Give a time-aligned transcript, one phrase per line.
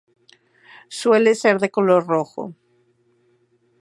[0.89, 2.55] Suele ser de color rojo.